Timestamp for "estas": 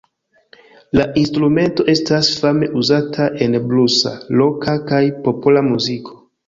1.93-2.31